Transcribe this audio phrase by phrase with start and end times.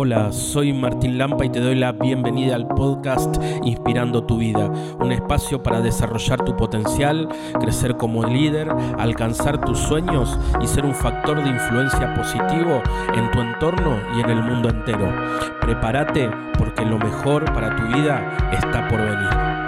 [0.00, 5.10] Hola, soy Martín Lampa y te doy la bienvenida al podcast Inspirando tu vida, un
[5.10, 7.28] espacio para desarrollar tu potencial,
[7.58, 12.80] crecer como líder, alcanzar tus sueños y ser un factor de influencia positivo
[13.12, 15.12] en tu entorno y en el mundo entero.
[15.60, 19.58] Prepárate porque lo mejor para tu vida está por venir.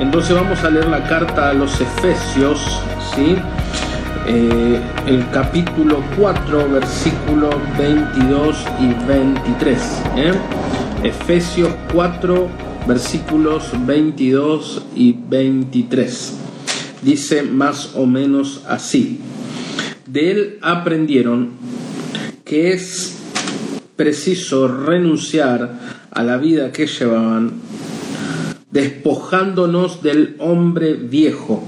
[0.00, 2.82] Entonces vamos a leer la carta a los Efesios,
[3.14, 3.36] ¿sí?
[4.32, 10.02] Eh, el capítulo 4, versículos 22 y 23.
[10.18, 10.32] ¿eh?
[11.02, 12.48] Efesios 4,
[12.86, 16.36] versículos 22 y 23.
[17.02, 19.18] Dice más o menos así.
[20.06, 21.50] De él aprendieron
[22.44, 23.18] que es
[23.96, 27.54] preciso renunciar a la vida que llevaban,
[28.70, 31.64] despojándonos del hombre viejo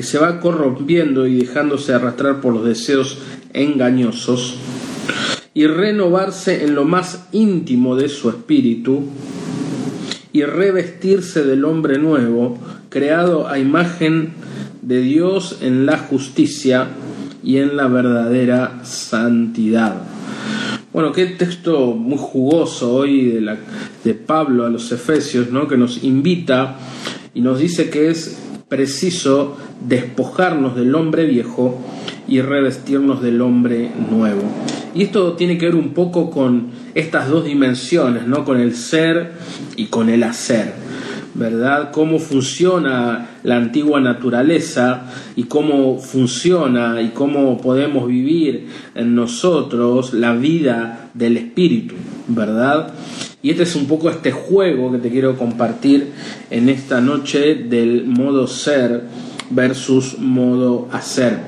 [0.00, 3.18] que se va corrompiendo y dejándose arrastrar por los deseos
[3.52, 4.56] engañosos,
[5.52, 9.02] y renovarse en lo más íntimo de su espíritu,
[10.32, 12.56] y revestirse del hombre nuevo,
[12.88, 14.30] creado a imagen
[14.80, 16.88] de Dios en la justicia
[17.44, 19.96] y en la verdadera santidad.
[20.94, 23.58] Bueno, qué texto muy jugoso hoy de, la,
[24.02, 25.68] de Pablo a los Efesios, ¿no?
[25.68, 26.78] que nos invita
[27.34, 31.78] y nos dice que es preciso despojarnos del hombre viejo
[32.28, 34.42] y revestirnos del hombre nuevo.
[34.94, 38.44] Y esto tiene que ver un poco con estas dos dimensiones, ¿no?
[38.44, 39.32] Con el ser
[39.76, 40.72] y con el hacer.
[41.34, 41.90] ¿Verdad?
[41.92, 50.34] Cómo funciona la antigua naturaleza y cómo funciona y cómo podemos vivir en nosotros la
[50.34, 51.94] vida del espíritu,
[52.28, 52.92] ¿verdad?
[53.42, 56.12] Y este es un poco este juego que te quiero compartir
[56.50, 59.04] en esta noche del modo ser
[59.50, 61.38] versus modo hacer.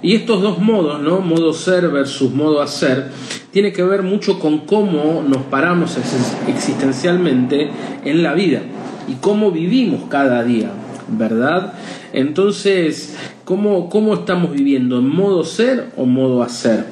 [0.00, 1.20] Y estos dos modos, ¿no?
[1.20, 3.10] Modo ser versus modo hacer,
[3.50, 5.96] tiene que ver mucho con cómo nos paramos
[6.46, 7.70] existencialmente
[8.04, 8.60] en la vida
[9.08, 10.70] y cómo vivimos cada día,
[11.08, 11.72] ¿verdad?
[12.12, 14.98] Entonces, ¿cómo, cómo estamos viviendo?
[14.98, 16.84] ¿En modo ser o modo hacer?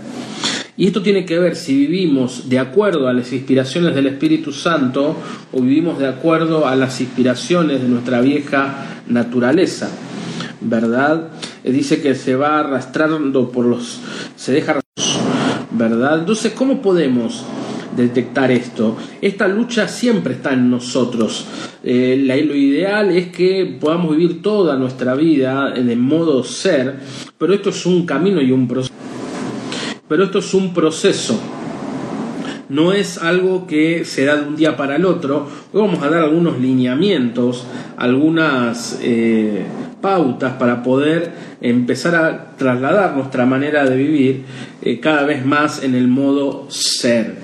[0.82, 5.14] Y esto tiene que ver si vivimos de acuerdo a las inspiraciones del Espíritu Santo
[5.52, 9.88] o vivimos de acuerdo a las inspiraciones de nuestra vieja naturaleza.
[10.60, 11.28] ¿Verdad?
[11.62, 14.00] Eh, dice que se va arrastrando por los...
[14.34, 14.80] se deja...
[15.70, 16.18] ¿Verdad?
[16.18, 17.44] Entonces, ¿cómo podemos
[17.96, 18.96] detectar esto.
[19.20, 21.46] Esta lucha siempre está en nosotros.
[21.84, 27.00] Eh, lo ideal es que podamos vivir toda nuestra vida en el modo ser,
[27.36, 28.94] pero esto es un camino y un proceso
[30.12, 31.40] pero esto es un proceso.
[32.68, 35.48] No es algo que se da de un día para el otro.
[35.72, 39.64] Hoy vamos a dar algunos lineamientos, algunas eh,
[40.02, 44.42] pautas para poder empezar a trasladar nuestra manera de vivir
[44.82, 47.36] eh, cada vez más en el modo ser.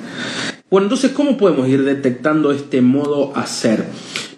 [0.68, 3.86] Bueno, entonces, ¿cómo podemos ir detectando este modo hacer?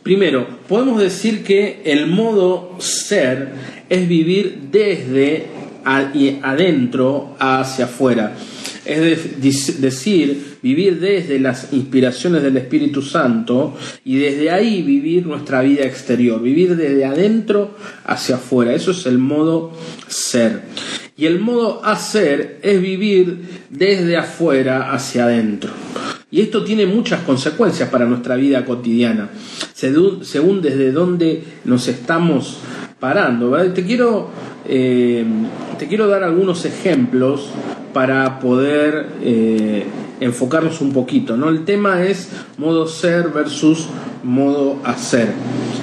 [0.04, 3.54] Primero, podemos decir que el modo ser
[3.88, 8.34] es vivir desde adentro hacia afuera.
[8.84, 15.84] Es decir, vivir desde las inspiraciones del Espíritu Santo y desde ahí vivir nuestra vida
[15.84, 18.74] exterior, vivir desde adentro hacia afuera.
[18.74, 19.72] Eso es el modo
[20.08, 20.62] ser.
[21.16, 25.70] Y el modo hacer es vivir desde afuera hacia adentro.
[26.32, 29.28] Y esto tiene muchas consecuencias para nuestra vida cotidiana,
[29.74, 32.58] según desde dónde nos estamos
[32.98, 33.56] parando.
[33.72, 34.30] Te quiero
[34.72, 35.24] eh,
[35.80, 37.50] te quiero dar algunos ejemplos
[37.92, 39.84] para poder eh,
[40.20, 41.36] enfocarnos un poquito.
[41.36, 41.48] ¿no?
[41.48, 43.88] El tema es modo ser versus
[44.22, 45.32] modo hacer.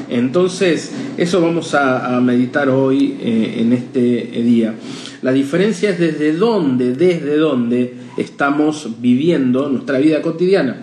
[0.08, 4.76] Entonces, eso vamos a, meditar hoy eh, en este día.
[5.22, 10.78] La diferencia es desde dónde, desde dónde estamos viviendo nuestra vida cotidiana.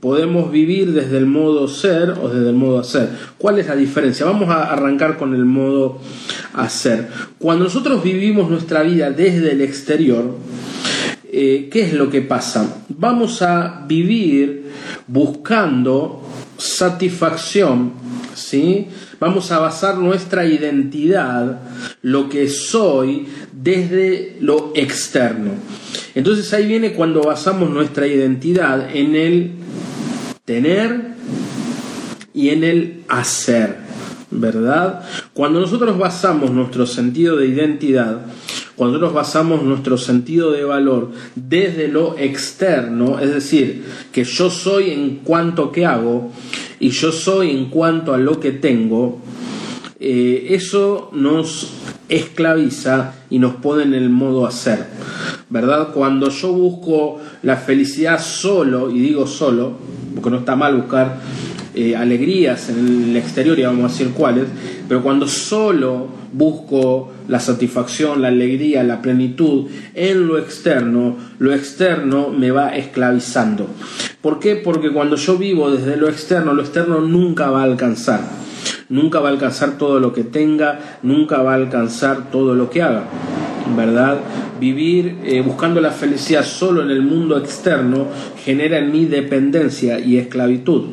[0.00, 3.08] Podemos vivir desde el modo ser o desde el modo hacer.
[3.38, 4.26] ¿Cuál es la diferencia?
[4.26, 6.00] Vamos a arrancar con el modo
[6.54, 7.08] hacer.
[7.38, 10.36] Cuando nosotros vivimos nuestra vida desde el exterior,
[11.30, 12.84] eh, ¿qué es lo que pasa?
[12.88, 14.70] Vamos a vivir
[15.06, 16.22] buscando
[16.56, 17.92] satisfacción,
[18.34, 18.88] ¿sí?
[19.18, 21.60] Vamos a basar nuestra identidad,
[22.02, 25.52] lo que soy, desde lo externo.
[26.14, 29.52] Entonces ahí viene cuando basamos nuestra identidad en el
[30.44, 31.16] tener
[32.32, 33.76] y en el hacer,
[34.30, 35.02] ¿verdad?
[35.36, 38.22] Cuando nosotros basamos nuestro sentido de identidad,
[38.74, 44.92] cuando nosotros basamos nuestro sentido de valor desde lo externo, es decir, que yo soy
[44.92, 46.32] en cuanto que hago
[46.80, 49.20] y yo soy en cuanto a lo que tengo,
[50.00, 51.70] eh, eso nos
[52.08, 54.86] esclaviza y nos pone en el modo hacer,
[55.50, 55.88] ¿verdad?
[55.92, 59.74] Cuando yo busco la felicidad solo, y digo solo,
[60.14, 61.20] porque no está mal buscar
[61.76, 64.46] eh, alegrías en el exterior y vamos a decir cuáles,
[64.88, 72.30] pero cuando solo busco la satisfacción, la alegría, la plenitud en lo externo, lo externo
[72.30, 73.68] me va esclavizando.
[74.22, 74.56] ¿Por qué?
[74.56, 78.20] Porque cuando yo vivo desde lo externo, lo externo nunca va a alcanzar.
[78.88, 82.82] Nunca va a alcanzar todo lo que tenga, nunca va a alcanzar todo lo que
[82.82, 83.04] haga.
[83.76, 84.18] ¿Verdad?
[84.58, 88.06] Vivir eh, buscando la felicidad solo en el mundo externo
[88.44, 90.84] genera en mí dependencia y esclavitud.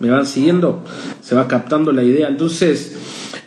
[0.00, 0.84] ¿Me van siguiendo?
[1.20, 2.28] Se va captando la idea.
[2.28, 2.96] Entonces,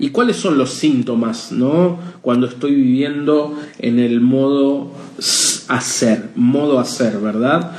[0.02, 2.00] ¿Y cuáles son los síntomas, no?
[2.24, 4.92] Cuando estoy viviendo en el modo
[5.68, 7.74] hacer, modo hacer, ¿verdad?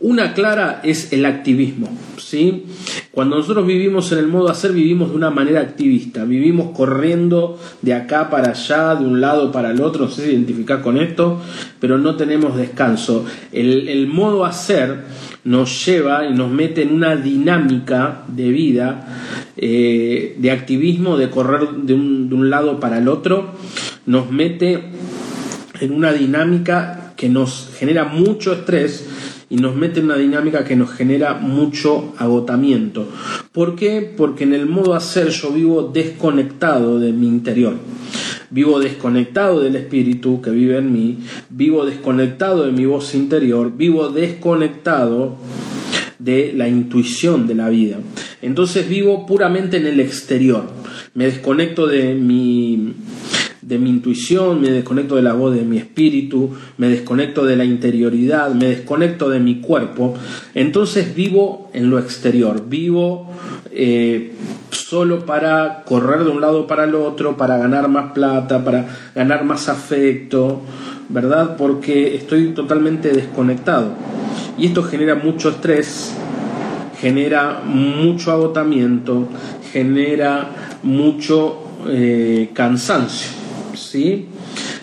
[0.00, 1.89] Una clara es el activismo,
[2.30, 2.64] ¿sí?
[3.10, 7.94] Cuando nosotros vivimos en el modo hacer, vivimos de una manera activista, vivimos corriendo de
[7.94, 11.40] acá para allá, de un lado para el otro, no sé si identificar con esto,
[11.80, 13.24] pero no tenemos descanso.
[13.50, 15.04] El, el modo hacer
[15.42, 19.08] nos lleva y nos mete en una dinámica de vida,
[19.56, 23.54] eh, de activismo, de correr de un, de un lado para el otro,
[24.06, 24.84] nos mete
[25.80, 29.08] en una dinámica que nos genera mucho estrés
[29.50, 33.08] y nos mete en una dinámica que nos genera mucho agotamiento.
[33.52, 34.14] ¿Por qué?
[34.16, 37.74] Porque en el modo hacer yo vivo desconectado de mi interior.
[38.50, 41.18] Vivo desconectado del espíritu que vive en mí,
[41.50, 45.36] vivo desconectado de mi voz interior, vivo desconectado
[46.20, 47.98] de la intuición de la vida.
[48.42, 50.64] Entonces vivo puramente en el exterior.
[51.14, 52.94] Me desconecto de mi
[53.70, 57.64] de mi intuición, me desconecto de la voz de mi espíritu, me desconecto de la
[57.64, 60.14] interioridad, me desconecto de mi cuerpo.
[60.54, 63.30] Entonces vivo en lo exterior, vivo
[63.70, 64.32] eh,
[64.70, 69.44] solo para correr de un lado para el otro, para ganar más plata, para ganar
[69.44, 70.62] más afecto,
[71.08, 71.56] ¿verdad?
[71.56, 73.94] Porque estoy totalmente desconectado.
[74.58, 76.12] Y esto genera mucho estrés,
[77.00, 79.28] genera mucho agotamiento,
[79.72, 80.50] genera
[80.82, 83.30] mucho eh, cansancio,
[83.90, 84.26] ¿sí?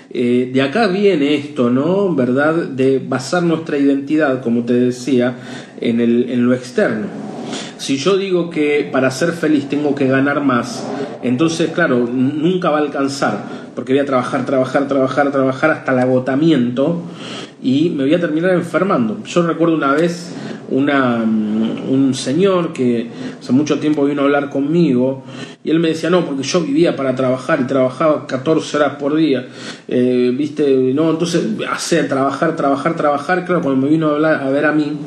[0.09, 2.13] Eh, de acá viene esto, ¿no?
[2.13, 2.53] ¿Verdad?
[2.55, 5.35] De basar nuestra identidad, como te decía,
[5.79, 7.07] en, el, en lo externo.
[7.77, 10.85] Si yo digo que para ser feliz tengo que ganar más,
[11.23, 13.43] entonces, claro, nunca va a alcanzar,
[13.75, 17.03] porque voy a trabajar, trabajar, trabajar, trabajar hasta el agotamiento
[17.61, 19.23] y me voy a terminar enfermando.
[19.25, 20.33] Yo recuerdo una vez
[20.69, 23.09] una, mm, un señor que
[23.39, 25.23] hace mucho tiempo vino a hablar conmigo
[25.63, 29.15] y él me decía, no, porque yo vivía para trabajar y trabajaba 14 horas por
[29.15, 29.47] día,
[29.87, 34.49] eh, viste, no, entonces hacer, trabajar, trabajar, trabajar, claro, cuando me vino a, hablar, a
[34.49, 34.97] ver a mí,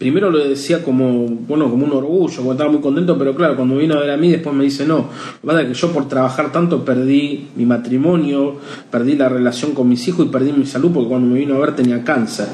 [0.00, 3.76] primero lo decía como, bueno, como un orgullo, como estaba muy contento, pero claro, cuando
[3.76, 5.10] vino a ver a mí, después me dice, no,
[5.42, 8.56] lo que que yo por trabajar tanto perdí mi matrimonio,
[8.90, 11.58] perdí la relación con mis hijos y perdí mi salud porque cuando me vino a
[11.58, 12.46] ver tenía cáncer.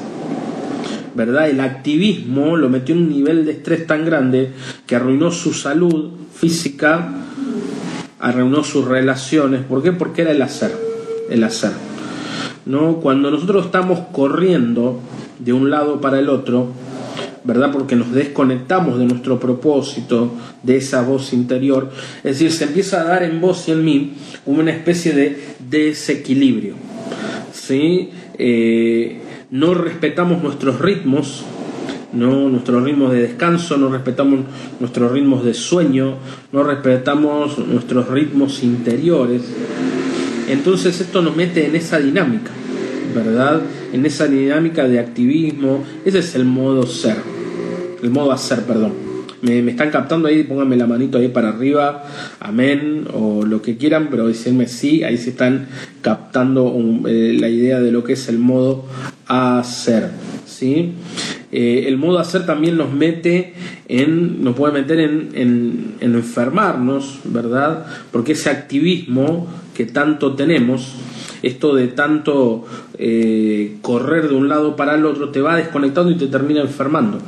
[1.17, 1.49] ¿Verdad?
[1.49, 4.51] El activismo lo metió en un nivel de estrés tan grande
[4.85, 7.09] que arruinó su salud física,
[8.19, 9.61] arruinó sus relaciones.
[9.63, 9.91] ¿Por qué?
[9.93, 10.77] Porque era el hacer,
[11.31, 11.71] el hacer.
[12.67, 12.97] ¿No?
[12.97, 14.99] Cuando nosotros estamos corriendo
[15.39, 16.67] de un lado para el otro,
[17.43, 17.71] ¿verdad?
[17.71, 21.89] Porque nos desconectamos de nuestro propósito, de esa voz interior.
[22.17, 24.13] Es decir, se empieza a dar en vos y en mí
[24.45, 26.75] una especie de desequilibrio.
[27.51, 28.11] ¿sí?
[28.37, 31.43] Eh, no respetamos nuestros ritmos,
[32.13, 34.41] no nuestros ritmos de descanso, no respetamos
[34.79, 36.15] nuestros ritmos de sueño,
[36.51, 39.43] no respetamos nuestros ritmos interiores.
[40.49, 42.51] Entonces esto nos mete en esa dinámica,
[43.13, 43.61] ¿verdad?
[43.93, 47.37] En esa dinámica de activismo, ese es el modo ser
[48.03, 49.06] el modo hacer, perdón.
[49.41, 52.03] Me, están captando ahí, pónganme la manito ahí para arriba,
[52.39, 55.67] amén, o lo que quieran, pero decirme sí, ahí se están
[56.01, 56.75] captando
[57.07, 58.85] eh, la idea de lo que es el modo
[59.27, 60.09] hacer,
[60.45, 60.93] ¿sí?
[61.51, 63.53] Eh, el modo hacer también nos mete
[63.87, 67.85] en, nos puede meter en, en, enfermarnos, ¿verdad?
[68.11, 70.95] Porque ese activismo que tanto tenemos,
[71.43, 72.65] esto de tanto
[72.97, 77.19] eh, correr de un lado para el otro, te va desconectando y te termina enfermando.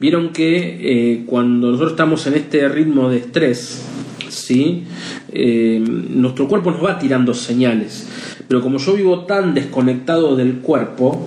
[0.00, 3.84] Vieron que eh, cuando nosotros estamos en este ritmo de estrés,
[4.28, 4.84] ¿sí?
[5.32, 8.08] Eh, nuestro cuerpo nos va tirando señales.
[8.48, 11.26] Pero como yo vivo tan desconectado del cuerpo,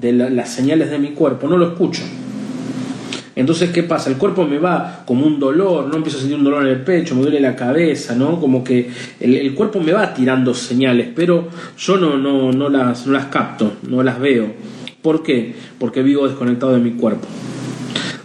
[0.00, 2.02] de las señales de mi cuerpo, no lo escucho.
[3.34, 4.10] Entonces, ¿qué pasa?
[4.10, 6.82] El cuerpo me va como un dolor, no empiezo a sentir un dolor en el
[6.82, 8.38] pecho, me duele la cabeza, ¿no?
[8.38, 8.90] Como que
[9.20, 13.72] el, cuerpo me va tirando señales, pero yo no, no, no, las, no las capto,
[13.88, 14.52] no las veo.
[15.00, 15.54] ¿Por qué?
[15.78, 17.26] Porque vivo desconectado de mi cuerpo.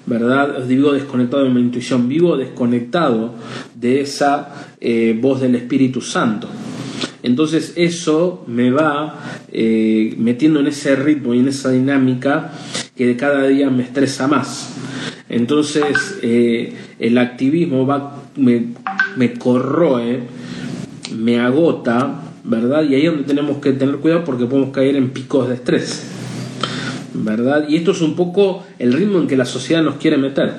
[0.07, 0.65] ¿Verdad?
[0.65, 3.35] Vivo desconectado de mi intuición, vivo desconectado
[3.75, 6.47] de esa eh, voz del Espíritu Santo.
[7.21, 9.19] Entonces eso me va
[9.51, 12.53] eh, metiendo en ese ritmo y en esa dinámica
[12.95, 14.73] que de cada día me estresa más.
[15.27, 18.67] Entonces eh, el activismo va, me,
[19.17, 20.21] me corroe,
[21.13, 22.83] me agota, ¿verdad?
[22.83, 26.07] Y ahí es donde tenemos que tener cuidado porque podemos caer en picos de estrés.
[27.17, 27.67] ¿Verdad?
[27.67, 30.53] Y esto es un poco el ritmo en que la sociedad nos quiere meter.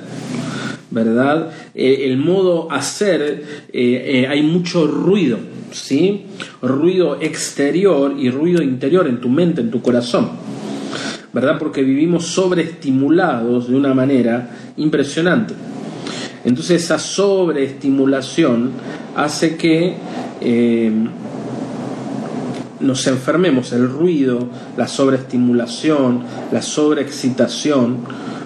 [0.90, 1.50] ¿verdad?
[1.74, 5.38] Eh, el modo hacer, eh, eh, hay mucho ruido,
[5.70, 6.24] ¿sí?
[6.62, 10.30] Ruido exterior y ruido interior en tu mente, en tu corazón,
[11.32, 11.58] ¿verdad?
[11.58, 15.54] Porque vivimos sobreestimulados de una manera impresionante.
[16.44, 18.70] Entonces esa sobreestimulación
[19.14, 19.94] hace que
[22.80, 27.98] nos enfermemos, el ruido, la sobreestimulación, la sobreexcitación,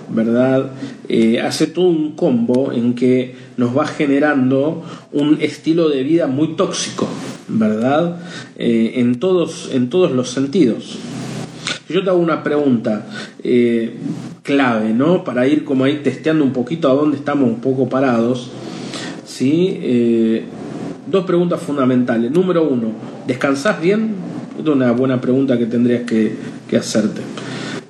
[0.08, 0.70] ¿verdad?
[1.08, 6.54] Eh, hace todo un combo en que nos va generando un estilo de vida muy
[6.56, 7.08] tóxico,
[7.48, 8.18] ¿verdad?
[8.56, 10.98] Eh, en, todos, en todos los sentidos.
[11.88, 13.06] Yo te hago una pregunta
[13.42, 13.96] eh,
[14.42, 15.24] clave, ¿no?
[15.24, 18.50] Para ir como ahí testeando un poquito a dónde estamos un poco parados,
[19.26, 20.46] ¿sí?
[21.06, 22.30] dos preguntas fundamentales.
[22.30, 22.92] Número uno,
[23.26, 24.14] ¿descansás bien?
[24.58, 26.36] Es una buena pregunta que tendrías que,
[26.76, 27.20] hacerte.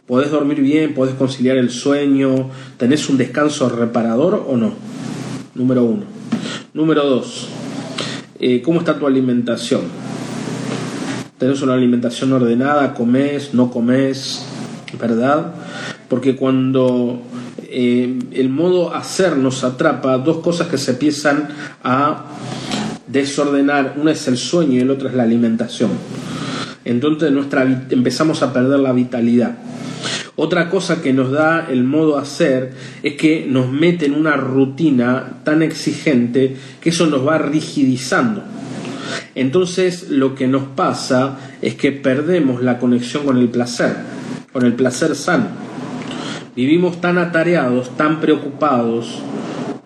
[0.06, 0.94] ¿Podés dormir bien?
[0.94, 2.50] ¿Podés conciliar el sueño?
[2.76, 4.74] ¿Tenés un descanso reparador o no?
[5.54, 6.02] Número uno.
[6.74, 7.48] Número dos,
[8.40, 9.82] eh, ¿cómo está tu alimentación?
[11.38, 12.94] ¿Tenés una alimentación ordenada?
[12.94, 13.52] ¿Comés?
[13.52, 14.44] ¿No comés?
[14.98, 15.54] ¿Verdad?
[16.08, 17.22] Porque cuando
[17.74, 21.48] eh, el modo hacer nos atrapa, dos cosas que se empiezan
[21.82, 22.24] a
[23.12, 25.90] desordenar, una es el sueño y el otro es la alimentación.
[26.84, 29.58] Entonces nuestra, empezamos a perder la vitalidad.
[30.34, 35.40] Otra cosa que nos da el modo hacer es que nos mete en una rutina
[35.44, 38.42] tan exigente que eso nos va rigidizando.
[39.34, 43.94] Entonces lo que nos pasa es que perdemos la conexión con el placer,
[44.52, 45.48] con el placer sano.
[46.56, 49.22] Vivimos tan atareados, tan preocupados,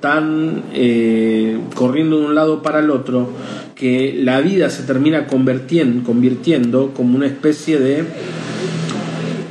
[0.07, 3.29] tan eh, corriendo de un lado para el otro,
[3.75, 8.05] que la vida se termina convirtiendo, convirtiendo como una especie de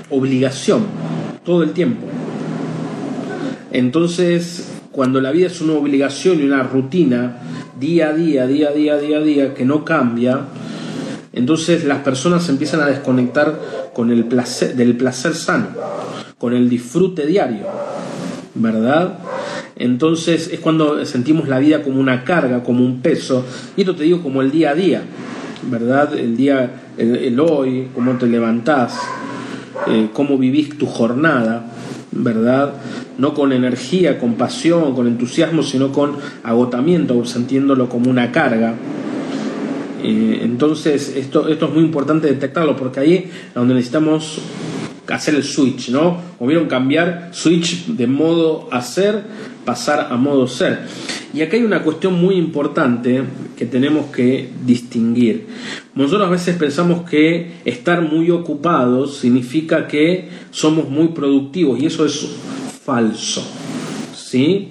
[0.09, 0.85] obligación
[1.43, 2.07] todo el tiempo.
[3.73, 7.41] Entonces, cuando la vida es una obligación y una rutina,
[7.77, 10.39] día a día, día a día, día a día, que no cambia,
[11.33, 13.59] entonces las personas empiezan a desconectar
[13.93, 15.67] con el placer, del placer sano,
[16.37, 17.65] con el disfrute diario,
[18.53, 19.19] ¿verdad?
[19.77, 23.45] Entonces es cuando sentimos la vida como una carga, como un peso.
[23.75, 25.03] Y esto te digo como el día a día,
[25.69, 26.17] ¿verdad?
[26.17, 28.97] El día, el, hoy, cómo te levantás,
[29.87, 31.65] eh, cómo vivís tu jornada,
[32.11, 32.73] ¿verdad?
[33.17, 38.75] No con energía, con pasión, con entusiasmo, sino con agotamiento, sintiéndolo como una carga.
[40.03, 44.39] Eh, entonces, esto, esto es muy importante detectarlo porque ahí es donde necesitamos
[45.13, 46.17] hacer el switch, ¿no?
[46.39, 49.23] O vieron cambiar switch de modo hacer,
[49.65, 50.87] pasar a modo ser.
[51.33, 53.23] Y acá hay una cuestión muy importante
[53.57, 55.47] que tenemos que distinguir.
[55.93, 62.05] Nosotros a veces pensamos que estar muy ocupados significa que somos muy productivos y eso
[62.05, 62.27] es
[62.83, 63.45] falso.
[64.15, 64.69] ¿Sí?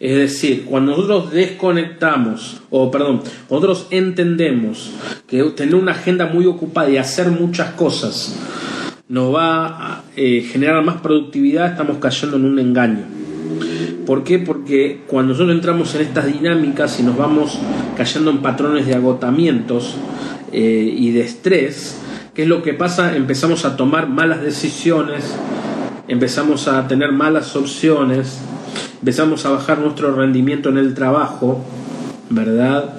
[0.00, 4.90] Es decir, cuando nosotros desconectamos, o perdón, nosotros entendemos
[5.28, 8.36] que tener una agenda muy ocupada y hacer muchas cosas
[9.12, 13.21] nos va a eh, generar más productividad, estamos cayendo en un engaño.
[14.12, 14.38] ¿Por qué?
[14.38, 17.58] Porque cuando nosotros entramos en estas dinámicas y nos vamos
[17.96, 19.96] cayendo en patrones de agotamientos
[20.52, 21.98] eh, y de estrés,
[22.34, 23.16] ¿qué es lo que pasa?
[23.16, 25.34] Empezamos a tomar malas decisiones,
[26.08, 28.38] empezamos a tener malas opciones,
[28.98, 31.64] empezamos a bajar nuestro rendimiento en el trabajo,
[32.28, 32.92] ¿verdad?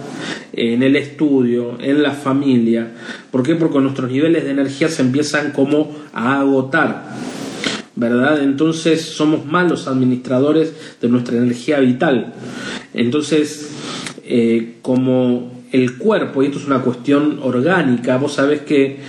[0.51, 2.87] en el estudio, en la familia.
[3.29, 3.53] ¿Por qué?
[3.53, 7.03] Porque nuestros niveles de energía se empiezan como a agotar.
[7.95, 8.41] ¿Verdad?
[8.41, 12.33] Entonces somos malos administradores de nuestra energía vital.
[12.93, 13.71] Entonces,
[14.25, 18.99] eh, como el cuerpo, y esto es una cuestión orgánica, vos sabés que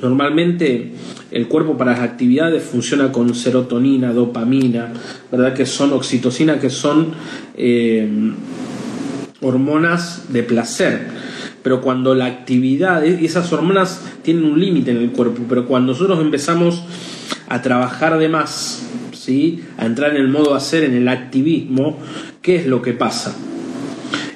[0.00, 0.92] normalmente
[1.32, 4.92] el cuerpo para las actividades funciona con serotonina, dopamina,
[5.32, 5.54] ¿verdad?
[5.54, 7.08] Que son oxitocina, que son
[7.56, 8.08] eh,
[9.40, 11.08] hormonas de placer.
[11.64, 15.92] Pero cuando la actividad, y esas hormonas tienen un límite en el cuerpo, pero cuando
[15.92, 16.84] nosotros empezamos
[17.54, 18.82] a trabajar de más,
[19.12, 19.62] ¿sí?
[19.78, 22.00] a entrar en el modo hacer, en el activismo,
[22.42, 23.32] ¿qué es lo que pasa?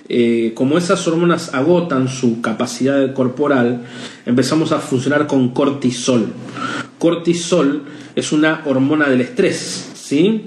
[0.09, 3.83] Eh, como esas hormonas agotan su capacidad corporal,
[4.25, 6.33] empezamos a funcionar con cortisol.
[6.99, 7.83] Cortisol
[8.15, 10.45] es una hormona del estrés, ¿sí?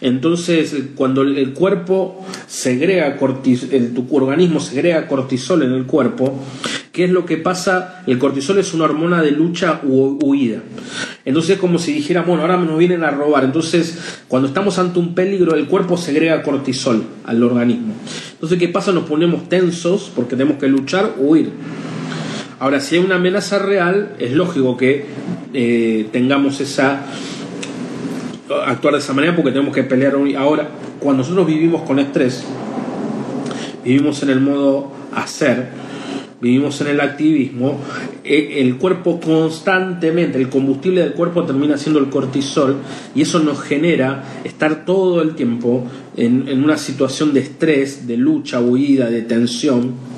[0.00, 6.38] Entonces, cuando el cuerpo segrega cortisol, tu organismo segrega cortisol en el cuerpo,
[6.92, 8.02] ¿qué es lo que pasa?
[8.06, 10.60] El cortisol es una hormona de lucha u huida.
[11.24, 13.44] Entonces es como si dijera, bueno, ahora nos vienen a robar.
[13.44, 17.94] Entonces, cuando estamos ante un peligro, el cuerpo segrega cortisol al organismo.
[18.32, 18.92] Entonces, ¿qué pasa?
[18.92, 21.50] Nos ponemos tensos porque tenemos que luchar o huir.
[22.60, 25.06] Ahora, si hay una amenaza real, es lógico que
[25.52, 27.06] eh, tengamos esa
[28.66, 30.68] actuar de esa manera porque tenemos que pelear ahora.
[31.00, 32.44] Cuando nosotros vivimos con estrés,
[33.84, 35.70] vivimos en el modo hacer,
[36.42, 37.80] vivimos en el activismo,
[38.24, 42.76] e, el cuerpo constantemente, el combustible del cuerpo termina siendo el cortisol
[43.14, 48.16] y eso nos genera estar todo el tiempo en, en una situación de estrés, de
[48.16, 50.12] lucha, huida, de tensión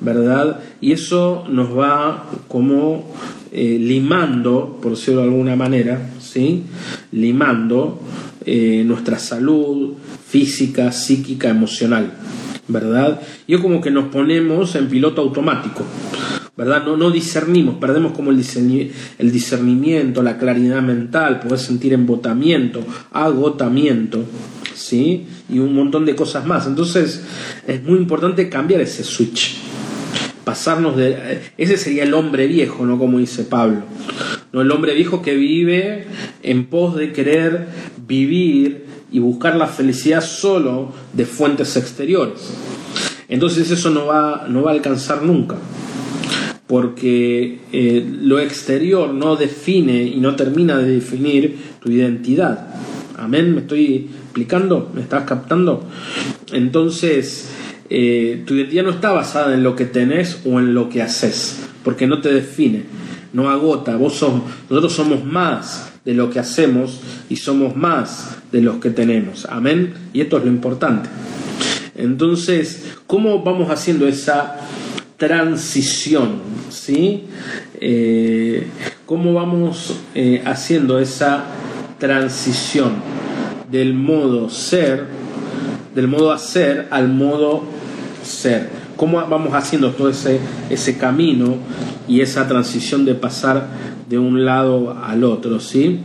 [0.00, 0.60] ¿verdad?
[0.80, 3.12] Y eso nos va como
[3.52, 6.64] eh, limando, por decirlo de alguna manera, ¿sí?
[7.12, 8.00] Limando
[8.44, 9.94] eh, nuestra salud
[10.28, 12.12] física, psíquica, emocional,
[12.68, 13.20] ¿verdad?
[13.46, 15.84] Y es como que nos ponemos en piloto automático.
[16.56, 16.84] ¿verdad?
[16.86, 18.42] No, no discernimos, perdemos como el,
[19.18, 22.82] el discernimiento, la claridad mental, poder sentir embotamiento,
[23.12, 24.24] agotamiento,
[24.74, 25.26] ¿sí?
[25.50, 26.66] Y un montón de cosas más.
[26.66, 27.22] Entonces
[27.66, 29.58] es muy importante cambiar ese switch
[30.46, 31.40] pasarnos de...
[31.58, 32.98] Ese sería el hombre viejo, ¿no?
[32.98, 33.82] Como dice Pablo.
[34.52, 34.62] ¿no?
[34.62, 36.06] El hombre viejo que vive
[36.44, 37.66] en pos de querer
[38.06, 42.52] vivir y buscar la felicidad solo de fuentes exteriores.
[43.28, 45.56] Entonces eso no va, no va a alcanzar nunca.
[46.66, 52.74] Porque eh, lo exterior no define y no termina de definir tu identidad.
[53.16, 55.84] Amén, me estoy explicando, me estás captando.
[56.52, 57.50] Entonces,
[57.88, 61.68] eh, tu identidad no está basada en lo que tenés o en lo que haces,
[61.84, 62.82] porque no te define,
[63.32, 63.96] no agota.
[63.96, 64.20] Vos
[64.68, 69.46] nosotros somos más de lo que hacemos y somos más de los que tenemos.
[69.50, 69.92] Amén.
[70.14, 71.10] Y esto es lo importante.
[71.94, 74.56] Entonces, ¿cómo vamos haciendo esa
[75.18, 76.40] transición?
[76.70, 77.24] ¿Sí?
[77.80, 78.66] Eh,
[79.04, 81.44] ¿Cómo vamos eh, haciendo esa
[81.98, 82.92] transición
[83.70, 85.06] del modo ser,
[85.94, 87.64] del modo hacer al modo
[88.22, 88.68] ser.
[88.96, 90.40] ¿Cómo vamos haciendo todo ese,
[90.70, 91.56] ese camino
[92.08, 93.66] y esa transición de pasar
[94.08, 95.60] de un lado al otro?
[95.60, 96.00] ¿sí?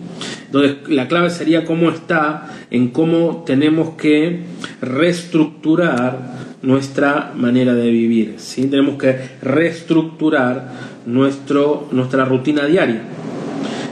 [0.45, 4.41] Entonces, la clave sería cómo está en cómo tenemos que
[4.81, 8.35] reestructurar nuestra manera de vivir.
[8.37, 8.67] ¿sí?
[8.67, 10.71] Tenemos que reestructurar
[11.05, 13.03] nuestro, nuestra rutina diaria.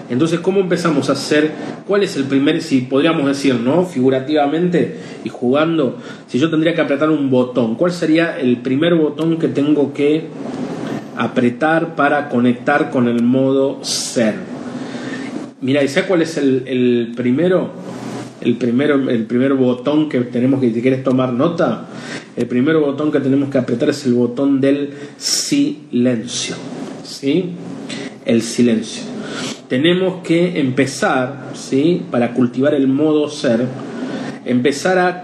[0.10, 1.52] Entonces, ¿cómo empezamos a hacer?
[1.88, 3.86] ¿Cuál es el primer, si podríamos decir, ¿no?
[3.86, 9.38] Figurativamente y jugando, si yo tendría que apretar un botón, ¿cuál sería el primer botón
[9.38, 10.26] que tengo que
[11.18, 14.36] apretar para conectar con el modo ser?
[15.62, 17.72] Mira, ¿y sabes cuál es el, primero?
[18.42, 21.88] El primero, el primer botón que tenemos que, si quieres tomar nota,
[22.38, 26.56] el primer botón que tenemos que apretar es el botón del silencio.
[27.04, 27.52] ¿Sí?
[28.26, 29.04] El silencio
[29.70, 32.02] tenemos que empezar, ¿sí?
[32.10, 33.66] para cultivar el modo ser,
[34.44, 35.24] empezar a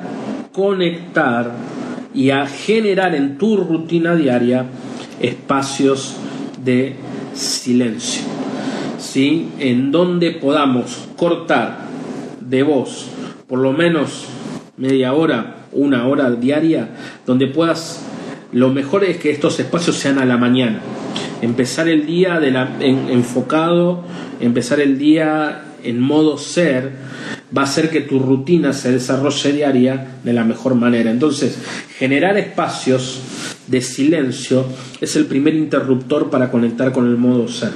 [0.53, 1.51] conectar
[2.13, 4.65] y a generar en tu rutina diaria
[5.19, 6.15] espacios
[6.63, 6.95] de
[7.33, 8.23] silencio,
[8.99, 9.49] ¿sí?
[9.59, 11.85] en donde podamos cortar
[12.41, 13.07] de voz
[13.47, 14.25] por lo menos
[14.77, 16.89] media hora, una hora diaria,
[17.25, 18.03] donde puedas,
[18.51, 20.79] lo mejor es que estos espacios sean a la mañana,
[21.41, 24.03] empezar el día de la, enfocado
[24.39, 26.91] empezar el día en modo ser
[27.55, 31.11] va a hacer que tu rutina se desarrolle diaria de la mejor manera.
[31.11, 31.57] Entonces,
[31.97, 33.21] generar espacios
[33.67, 34.65] de silencio
[35.01, 37.71] es el primer interruptor para conectar con el modo ser.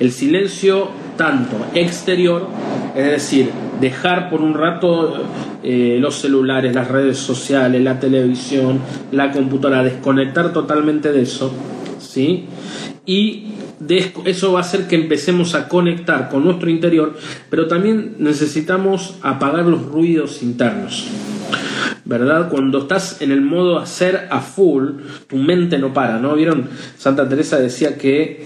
[0.00, 2.48] El silencio tanto exterior,
[2.96, 5.24] es decir, dejar por un rato
[5.62, 8.80] eh, los celulares, las redes sociales, la televisión,
[9.12, 11.52] la computadora, desconectar totalmente de eso,
[12.00, 12.46] ¿sí?
[13.04, 13.52] Y
[14.24, 17.16] eso va a hacer que empecemos a conectar con nuestro interior,
[17.50, 21.08] pero también necesitamos apagar los ruidos internos.
[22.12, 22.50] ¿Verdad?
[22.50, 26.34] Cuando estás en el modo hacer a full, tu mente no para, ¿no?
[26.34, 26.68] ¿Vieron?
[26.98, 28.44] Santa Teresa decía que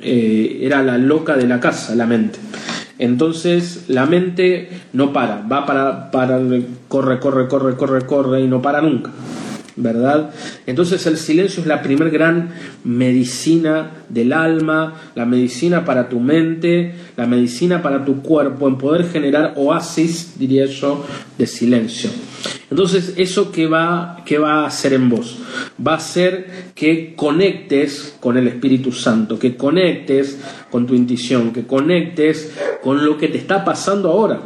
[0.00, 2.38] eh, era la loca de la casa, la mente.
[2.98, 6.40] Entonces la mente no para, va para, para,
[6.88, 9.10] corre, corre, corre, corre, corre y no para nunca.
[9.76, 10.30] ¿verdad?
[10.64, 16.94] Entonces el silencio es la primer gran medicina del alma, la medicina para tu mente,
[17.18, 21.04] la medicina para tu cuerpo, en poder generar oasis, diría yo,
[21.36, 22.08] de silencio.
[22.70, 25.38] Entonces, ¿eso qué va, va a hacer en vos?
[25.86, 31.66] Va a hacer que conectes con el Espíritu Santo, que conectes con tu intuición, que
[31.66, 32.52] conectes
[32.82, 34.40] con lo que te está pasando ahora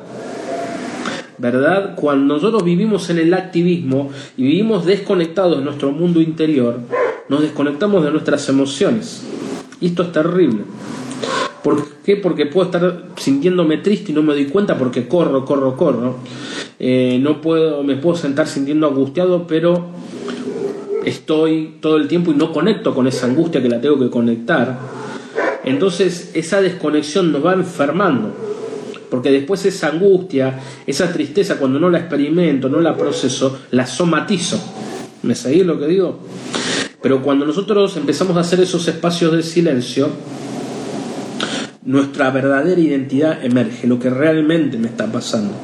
[1.39, 1.95] ¿verdad?
[1.95, 6.81] Cuando nosotros vivimos en el activismo y vivimos desconectados de nuestro mundo interior,
[7.29, 9.25] nos desconectamos de nuestras emociones.
[9.81, 10.65] Y esto es terrible.
[11.63, 12.17] ¿Por qué?
[12.17, 16.17] Porque puedo estar sintiéndome triste y no me doy cuenta porque corro, corro, corro.
[16.79, 19.87] Eh, no puedo, me puedo sentar sintiendo angustiado, pero
[21.05, 24.79] estoy todo el tiempo y no conecto con esa angustia que la tengo que conectar.
[25.65, 28.31] Entonces esa desconexión nos va enfermando,
[29.11, 34.59] porque después esa angustia, esa tristeza, cuando no la experimento, no la proceso, la somatizo.
[35.23, 36.21] ¿Me seguís lo que digo?
[37.03, 40.09] Pero cuando nosotros empezamos a hacer esos espacios de silencio,
[41.89, 45.55] nuestra verdadera identidad emerge, lo que realmente me está pasando.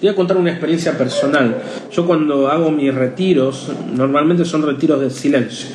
[0.00, 1.62] Voy a contar una experiencia personal.
[1.90, 5.70] Yo cuando hago mis retiros, normalmente son retiros de silencio.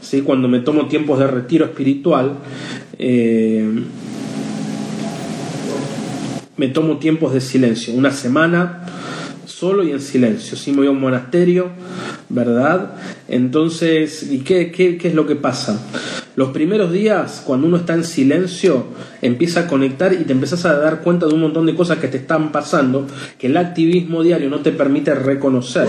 [0.00, 0.22] ¿sí?
[0.22, 2.38] Cuando me tomo tiempos de retiro espiritual,
[2.98, 3.84] eh,
[6.56, 7.94] me tomo tiempos de silencio.
[7.94, 8.84] Una semana
[9.46, 10.56] solo y en silencio.
[10.56, 11.68] Si me voy a un monasterio,
[12.30, 12.94] ¿verdad?
[13.28, 15.78] Entonces, ¿y qué, qué, es lo que pasa?
[16.36, 18.86] Los primeros días, cuando uno está en silencio,
[19.20, 22.08] empieza a conectar y te empezás a dar cuenta de un montón de cosas que
[22.08, 23.06] te están pasando
[23.38, 25.88] que el activismo diario no te permite reconocer.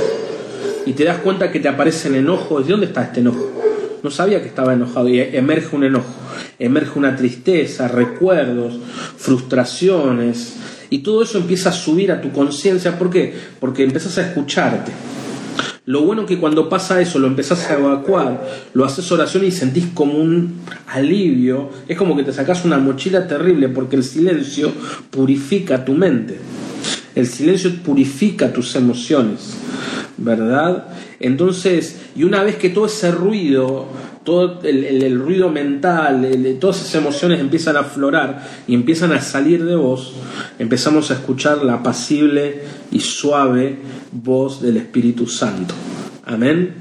[0.85, 2.65] Y te das cuenta que te aparecen enojos.
[2.65, 3.51] ¿De dónde está este enojo?
[4.01, 6.15] No sabía que estaba enojado y emerge un enojo,
[6.57, 8.79] emerge una tristeza, recuerdos,
[9.15, 10.55] frustraciones.
[10.89, 12.97] Y todo eso empieza a subir a tu conciencia.
[12.97, 13.33] ¿Por qué?
[13.59, 14.91] Porque empiezas a escucharte.
[15.91, 19.87] Lo bueno que cuando pasa eso lo empezás a evacuar, lo haces oración y sentís
[19.93, 24.71] como un alivio, es como que te sacas una mochila terrible porque el silencio
[25.09, 26.37] purifica tu mente.
[27.13, 29.57] El silencio purifica tus emociones,
[30.15, 30.87] ¿verdad?
[31.19, 33.87] Entonces, y una vez que todo ese ruido,
[34.23, 36.27] todo el, ruido mental,
[36.59, 40.13] todas esas emociones empiezan a aflorar y empiezan a salir de vos,
[40.59, 43.77] empezamos a escuchar la apacible y suave
[44.11, 45.73] voz del Espíritu Santo.
[46.25, 46.75] Amén.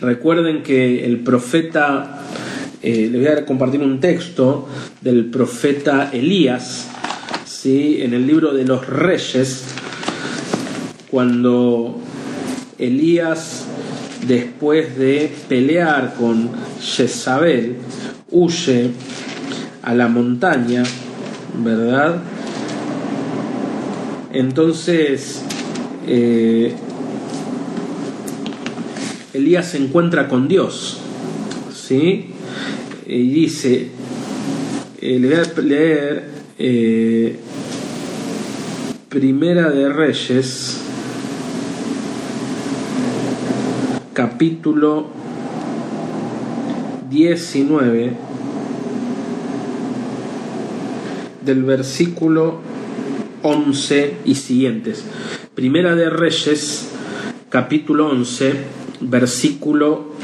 [0.00, 2.22] Recuerden que el profeta,
[2.82, 4.68] eh, les voy a compartir un texto
[5.00, 6.88] del profeta Elías,
[7.46, 8.02] ¿sí?
[8.02, 9.64] en el libro de los reyes,
[11.10, 12.00] cuando
[12.78, 13.63] Elías,
[14.26, 17.76] después de pelear con Jezabel,
[18.30, 18.90] huye
[19.82, 20.82] a la montaña,
[21.62, 22.22] ¿verdad?
[24.32, 25.42] Entonces,
[26.06, 26.74] eh,
[29.32, 30.98] Elías se encuentra con Dios,
[31.74, 32.30] ¿sí?
[33.06, 33.88] Y dice,
[35.00, 36.24] eh, le voy a leer
[36.58, 37.36] eh,
[39.08, 40.83] Primera de Reyes,
[44.14, 45.08] capítulo
[47.10, 48.12] 19,
[51.44, 52.60] del versículo
[53.42, 55.04] 11 y siguientes.
[55.56, 56.90] Primera de Reyes,
[57.50, 58.54] capítulo 11,
[59.00, 60.14] versículo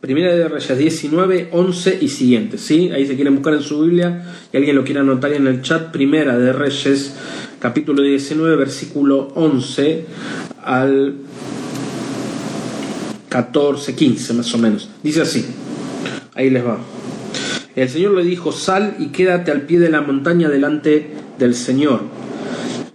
[0.00, 2.60] Primera de Reyes 19, 11 y siguientes.
[2.60, 2.90] ¿sí?
[2.90, 5.92] Ahí se quieren buscar en su Biblia y alguien lo quiera anotar en el chat.
[5.92, 7.16] Primera de Reyes,
[7.58, 10.06] capítulo 19, versículo 11
[10.64, 11.16] al
[13.28, 14.90] 14, 15 más o menos.
[15.02, 15.46] Dice así.
[16.34, 16.78] Ahí les va.
[17.74, 22.00] El Señor le dijo, sal y quédate al pie de la montaña delante del Señor.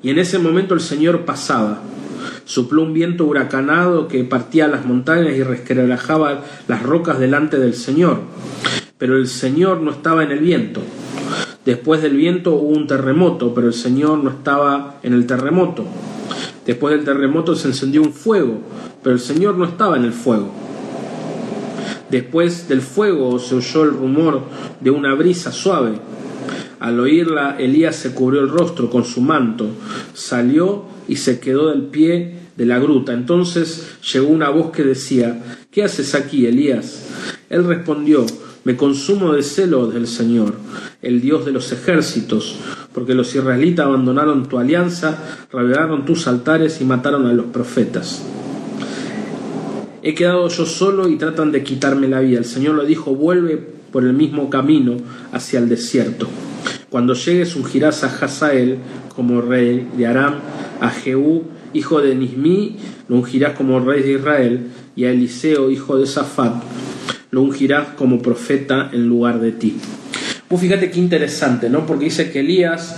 [0.03, 1.81] Y en ese momento el Señor pasaba.
[2.45, 8.19] Sopló un viento huracanado que partía las montañas y resquebrajaba las rocas delante del Señor.
[8.99, 10.81] Pero el Señor no estaba en el viento.
[11.65, 15.85] Después del viento hubo un terremoto, pero el Señor no estaba en el terremoto.
[16.67, 18.59] Después del terremoto se encendió un fuego,
[19.01, 20.51] pero el Señor no estaba en el fuego.
[22.11, 24.41] Después del fuego se oyó el rumor
[24.81, 25.99] de una brisa suave.
[26.79, 29.69] Al oírla, Elías se cubrió el rostro con su manto,
[30.13, 33.13] salió y se quedó del pie de la gruta.
[33.13, 37.07] Entonces llegó una voz que decía, ¿qué haces aquí, Elías?
[37.49, 38.25] Él respondió,
[38.67, 40.55] me consumo de celo del Señor,
[41.01, 42.57] el Dios de los ejércitos,
[42.93, 48.25] porque los israelitas abandonaron tu alianza, revelaron tus altares y mataron a los profetas.
[50.03, 52.39] He quedado yo solo y tratan de quitarme la vida.
[52.39, 54.97] El Señor lo dijo, vuelve por el mismo camino
[55.31, 56.27] hacia el desierto.
[56.89, 58.79] Cuando llegues ungirás a Hazael
[59.15, 60.41] como rey de Aram,
[60.81, 62.75] a Jehú, hijo de Nismi,
[63.07, 66.63] lo ungirás como rey de Israel, y a Eliseo, hijo de Safat,
[67.31, 69.77] lo ungirás como profeta en lugar de ti.
[70.47, 71.85] Pues fíjate qué interesante, ¿no?
[71.85, 72.95] Porque dice que Elías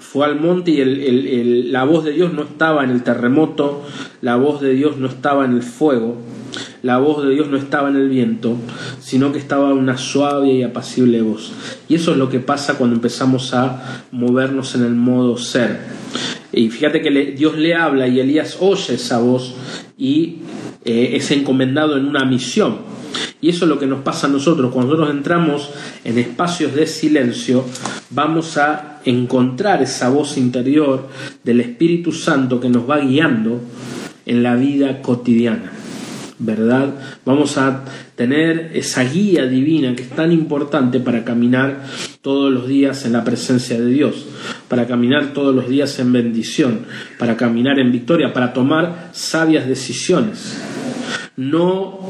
[0.00, 3.84] fue al monte y la voz de Dios no estaba en el terremoto,
[4.20, 6.18] la voz de Dios no estaba en el fuego,
[6.82, 8.56] la voz de Dios no estaba en el viento,
[9.00, 11.52] sino que estaba una suave y apacible voz.
[11.88, 15.80] Y eso es lo que pasa cuando empezamos a movernos en el modo ser.
[16.52, 19.54] Y fíjate que Dios le habla y Elías oye esa voz
[19.98, 20.36] y
[20.84, 22.93] eh, es encomendado en una misión.
[23.44, 24.72] Y eso es lo que nos pasa a nosotros.
[24.72, 25.70] Cuando nosotros entramos
[26.02, 27.66] en espacios de silencio,
[28.08, 31.08] vamos a encontrar esa voz interior
[31.42, 33.60] del Espíritu Santo que nos va guiando
[34.24, 35.72] en la vida cotidiana.
[36.38, 36.94] ¿Verdad?
[37.26, 37.84] Vamos a
[38.16, 41.84] tener esa guía divina que es tan importante para caminar
[42.22, 44.24] todos los días en la presencia de Dios,
[44.68, 46.86] para caminar todos los días en bendición,
[47.18, 50.56] para caminar en victoria, para tomar sabias decisiones.
[51.36, 52.00] No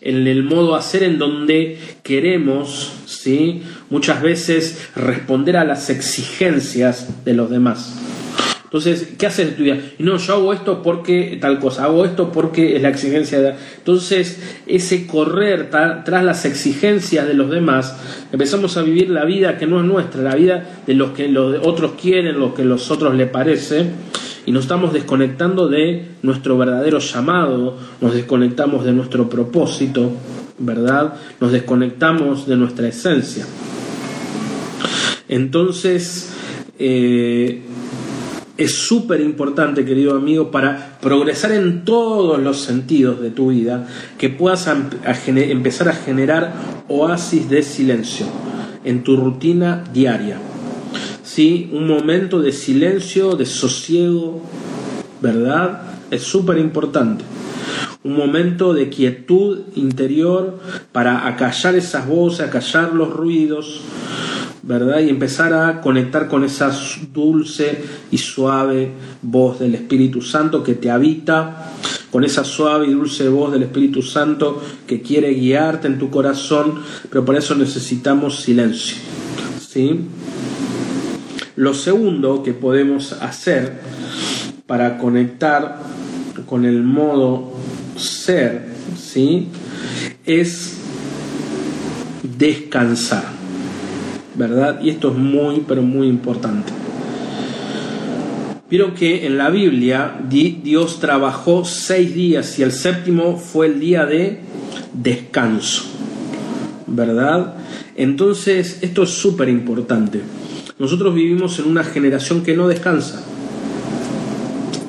[0.00, 3.62] en el modo hacer en donde queremos, ¿sí?
[3.90, 7.94] muchas veces responder a las exigencias de los demás.
[8.68, 9.78] Entonces, ¿qué haces en tu vida?
[9.98, 13.54] No, yo hago esto porque tal cosa, hago esto porque es la exigencia de...
[13.78, 17.96] Entonces, ese correr tras las exigencias de los demás,
[18.30, 21.66] empezamos a vivir la vida que no es nuestra, la vida de los que los
[21.66, 23.86] otros quieren, lo que los otros les parece,
[24.48, 30.10] y nos estamos desconectando de nuestro verdadero llamado, nos desconectamos de nuestro propósito,
[30.58, 31.16] ¿verdad?
[31.38, 33.44] Nos desconectamos de nuestra esencia.
[35.28, 36.32] Entonces,
[36.78, 37.60] eh,
[38.56, 44.30] es súper importante, querido amigo, para progresar en todos los sentidos de tu vida, que
[44.30, 44.66] puedas
[45.26, 46.54] empezar a generar
[46.88, 48.24] oasis de silencio
[48.82, 50.38] en tu rutina diaria.
[51.38, 51.70] ¿Sí?
[51.72, 54.42] Un momento de silencio, de sosiego,
[55.22, 55.82] ¿verdad?
[56.10, 57.24] Es súper importante.
[58.02, 60.58] Un momento de quietud interior
[60.90, 63.82] para acallar esas voces, acallar los ruidos,
[64.64, 64.98] ¿verdad?
[64.98, 66.76] Y empezar a conectar con esa
[67.12, 68.90] dulce y suave
[69.22, 71.70] voz del Espíritu Santo que te habita,
[72.10, 76.80] con esa suave y dulce voz del Espíritu Santo que quiere guiarte en tu corazón,
[77.08, 78.96] pero por eso necesitamos silencio.
[79.60, 80.00] ¿sí?
[81.58, 83.80] Lo segundo que podemos hacer
[84.68, 85.80] para conectar
[86.46, 87.52] con el modo
[87.96, 89.48] ser, ¿sí?
[90.24, 90.78] es
[92.22, 93.24] descansar.
[94.36, 94.80] ¿verdad?
[94.80, 96.72] Y esto es muy, pero muy importante.
[98.70, 104.06] Vieron que en la Biblia Dios trabajó seis días y el séptimo fue el día
[104.06, 104.38] de
[104.92, 105.86] descanso,
[106.86, 107.54] ¿verdad?
[107.96, 110.20] Entonces, esto es súper importante.
[110.78, 113.24] Nosotros vivimos en una generación que no descansa,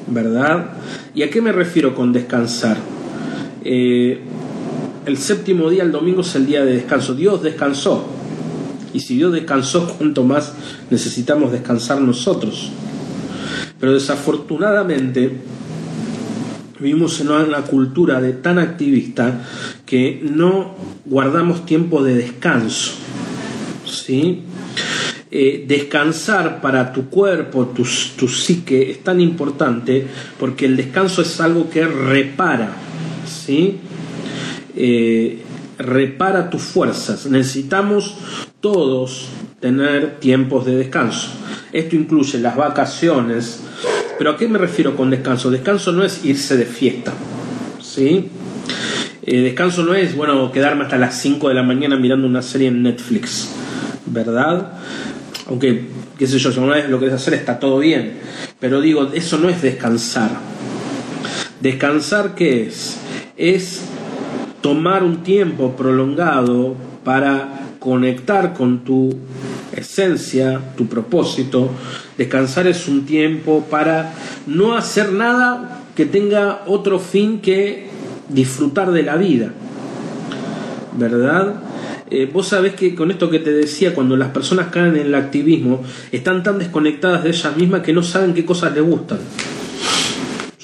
[0.08, 0.74] ¿verdad?
[1.16, 2.78] ¿Y a qué me refiero con descansar?
[3.64, 4.20] Eh,
[5.08, 7.16] el séptimo día, el domingo, es el día de descanso.
[7.16, 8.06] Dios descansó,
[8.94, 10.54] y si Dios descansó, cuánto más
[10.92, 12.72] necesitamos descansar nosotros.
[13.80, 15.32] Pero desafortunadamente
[16.80, 19.42] vivimos en una cultura de tan activista
[19.86, 20.76] que no
[21.06, 22.92] guardamos tiempo de descanso.
[23.86, 24.44] ¿sí?
[25.32, 27.86] Eh, descansar para tu cuerpo, tu,
[28.18, 30.08] tu psique, es tan importante
[30.40, 32.72] porque el descanso es algo que repara.
[33.28, 33.78] ¿sí?
[34.76, 35.44] Eh,
[35.78, 37.26] repara tus fuerzas.
[37.28, 38.16] Necesitamos
[38.60, 41.30] todos tener tiempos de descanso.
[41.72, 43.62] Esto incluye las vacaciones.
[44.18, 45.52] Pero ¿a qué me refiero con descanso?
[45.52, 47.14] Descanso no es irse de fiesta.
[47.82, 48.30] ¿Sí?
[49.22, 52.68] Eh, descanso no es, bueno, quedarme hasta las 5 de la mañana mirando una serie
[52.68, 53.50] en Netflix.
[54.06, 54.74] ¿Verdad?
[55.50, 58.14] Aunque, qué sé yo, si una vez lo querés hacer está todo bien.
[58.60, 60.30] Pero digo, eso no es descansar.
[61.60, 62.98] ¿Descansar qué es?
[63.36, 63.82] Es
[64.62, 69.16] tomar un tiempo prolongado para conectar con tu
[69.76, 71.72] esencia, tu propósito.
[72.18, 74.14] Descansar es un tiempo para
[74.46, 77.88] no hacer nada que tenga otro fin que
[78.30, 79.52] disfrutar de la vida.
[80.96, 81.56] ¿Verdad?
[82.12, 85.16] Eh, vos sabés que con esto que te decía, cuando las personas caen en el
[85.16, 89.20] activismo, están tan desconectadas de ellas mismas que no saben qué cosas les gustan.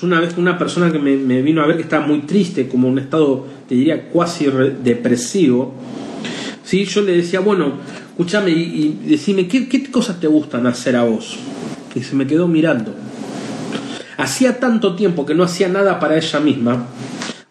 [0.01, 2.87] Una vez una persona que me, me vino a ver que estaba muy triste, como
[2.87, 4.47] un estado, te diría, cuasi
[4.83, 5.73] depresivo,
[6.63, 6.85] ¿sí?
[6.85, 7.73] yo le decía, bueno,
[8.09, 11.37] escúchame y, decime, ¿qué, ¿qué cosas te gustan hacer a vos?
[11.95, 12.93] Y se me quedó mirando.
[14.17, 16.87] Hacía tanto tiempo que no hacía nada para ella misma,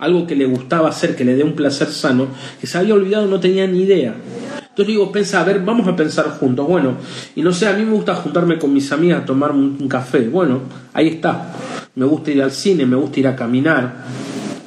[0.04, 2.28] algo que le gustaba hacer, que le dé un placer sano,
[2.60, 4.14] que se había olvidado, no tenía ni idea.
[4.60, 6.66] Entonces digo, pensa, a ver, vamos a pensar juntos.
[6.66, 6.96] Bueno,
[7.36, 10.28] y no sé, a mí me gusta juntarme con mis amigas a tomar un café.
[10.28, 10.62] Bueno,
[10.92, 11.52] ahí está.
[11.94, 14.04] Me gusta ir al cine, me gusta ir a caminar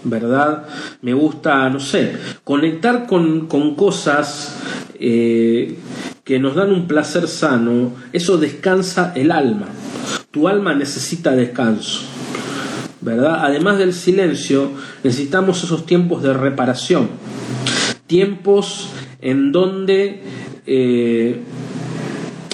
[0.10, 0.66] ¿verdad?
[1.02, 4.58] Me gusta, no sé, conectar con, cosas
[5.00, 5.78] eh,
[6.24, 9.68] que nos dan un placer sano, eso descansa el alma.
[10.32, 12.02] Tu alma necesita descanso,
[13.10, 14.72] Además del silencio,
[15.04, 17.10] necesitamos esos tiempos de reparación,
[18.06, 18.90] tiempos
[19.22, 20.22] en donde
[20.66, 21.40] eh,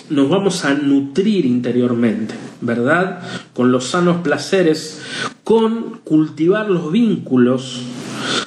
[0.10, 3.22] nos vamos a nutrir interiormente, ¿verdad?
[3.54, 5.02] Con los sanos placeres,
[5.44, 7.82] con cultivar los vínculos,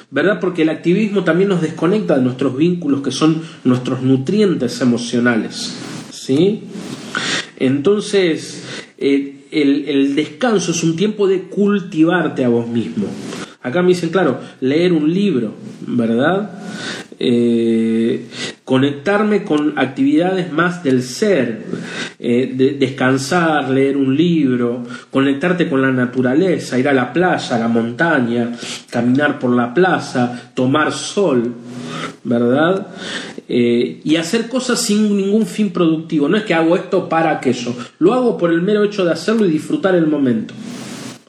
[0.09, 0.39] ¿verdad?
[0.39, 5.75] Porque el activismo también nos desconecta de nuestros vínculos que son nuestros nutrientes emocionales,
[6.11, 6.63] ¿sí?
[7.57, 8.63] Entonces,
[8.97, 13.05] eh, el, descanso es un tiempo de cultivarte a vos mismo.
[13.61, 15.53] Acá me dicen, claro, leer un libro,
[15.85, 16.51] ¿verdad?
[17.19, 18.27] Eh,
[18.63, 21.65] conectarme con actividades más del ser,
[22.19, 27.67] eh, descansar, leer un libro, conectarte con la naturaleza, ir a la playa, a la
[27.67, 28.51] montaña,
[28.89, 31.55] caminar por la plaza, tomar sol,
[32.23, 32.87] ¿verdad?
[33.49, 36.27] Eh, y hacer cosas sin ningún fin productivo.
[36.27, 39.45] No es que hago esto para aquello, lo hago por el mero hecho de hacerlo
[39.45, 40.53] y disfrutar el momento.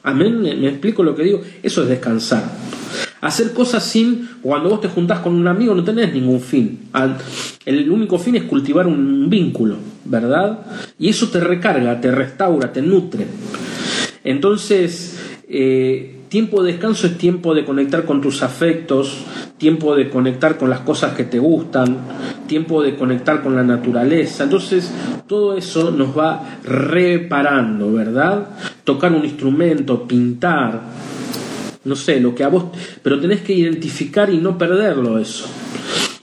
[0.03, 2.43] Amén, me explico lo que digo, eso es descansar.
[3.21, 6.79] Hacer cosas sin, cuando vos te juntás con un amigo no tenés ningún fin.
[7.65, 10.65] El único fin es cultivar un vínculo, ¿verdad?
[10.97, 13.27] Y eso te recarga, te restaura, te nutre.
[14.23, 15.17] Entonces,
[15.49, 19.25] eh, tiempo de descanso es tiempo de conectar con tus afectos,
[19.57, 21.97] tiempo de conectar con las cosas que te gustan,
[22.47, 24.43] tiempo de conectar con la naturaleza.
[24.43, 24.91] Entonces,
[25.27, 28.47] todo eso nos va reparando, ¿verdad?
[28.83, 30.81] Tocar un instrumento, pintar,
[31.83, 32.65] no sé, lo que a vos,
[33.01, 35.47] pero tenés que identificar y no perderlo eso.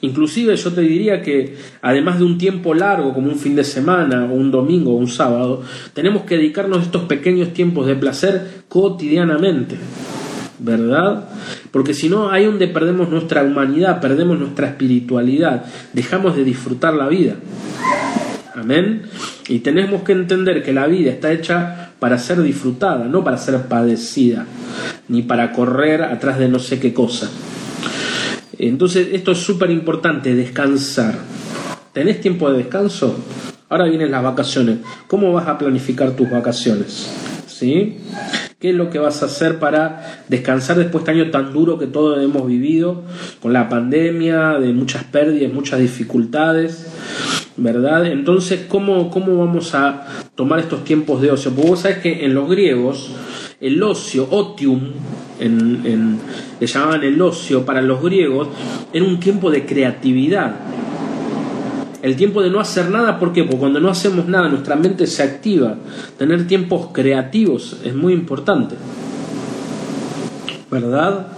[0.06, 4.26] Inclusive yo te diría que además de un tiempo largo como un fin de semana
[4.26, 5.62] o un domingo o un sábado,
[5.94, 9.76] tenemos que dedicarnos estos pequeños tiempos de placer cotidianamente.
[10.58, 11.28] ¿Verdad?
[11.72, 17.08] Porque si no, hay donde perdemos nuestra humanidad, perdemos nuestra espiritualidad, dejamos de disfrutar la
[17.08, 17.34] vida.
[18.54, 19.02] Amén.
[19.48, 23.60] Y tenemos que entender que la vida está hecha para ser disfrutada, no para ser
[23.62, 24.46] padecida,
[25.08, 27.28] ni para correr atrás de no sé qué cosa.
[28.58, 31.18] Entonces, esto es súper importante, descansar.
[31.92, 33.16] ¿Tenés tiempo de descanso?
[33.68, 34.78] Ahora vienen las vacaciones.
[35.08, 37.10] ¿Cómo vas a planificar tus vacaciones?
[37.46, 37.98] ¿Sí?
[38.58, 41.78] ¿Qué es lo que vas a hacer para descansar después de este año tan duro
[41.78, 43.02] que todos hemos vivido,
[43.40, 46.86] con la pandemia, de muchas pérdidas, muchas dificultades?
[47.56, 48.06] ¿verdad?
[48.06, 51.52] Entonces, ¿cómo, ¿cómo vamos a tomar estos tiempos de ocio?
[51.52, 53.10] Porque vos sabés que en los griegos,
[53.60, 54.80] el ocio, otium,
[55.38, 56.18] en,
[56.60, 58.48] le llamaban el ocio para los griegos,
[58.92, 60.56] era un tiempo de creatividad.
[62.02, 63.42] El tiempo de no hacer nada, ¿por qué?
[63.42, 65.76] Porque cuando no hacemos nada nuestra mente se activa.
[66.18, 68.76] Tener tiempos creativos es muy importante.
[70.70, 71.28] ¿Verdad?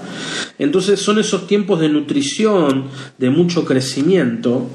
[0.59, 2.85] Entonces son esos tiempos de nutrición,
[3.17, 4.67] de mucho crecimiento,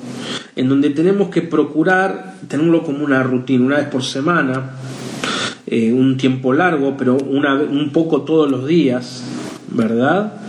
[0.55, 4.71] en donde tenemos que procurar tenerlo como una rutina, una vez por semana,
[5.67, 9.23] eh, un tiempo largo, pero una, un poco todos los días,
[9.69, 10.41] ¿verdad?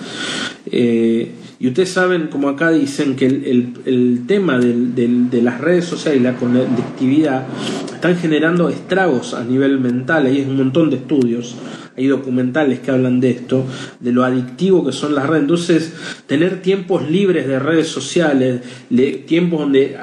[0.66, 6.24] Eh, y ustedes saben, como acá dicen, que el, tema de las redes sociales y
[6.24, 7.46] la conectividad
[7.94, 11.56] están generando estragos a nivel mental, hay un montón de estudios
[11.96, 13.64] hay documentales que hablan de esto,
[14.00, 15.42] de lo adictivo que son las redes.
[15.42, 15.92] Entonces,
[16.26, 18.62] tener tiempos libres de redes sociales,
[19.26, 19.96] tiempos donde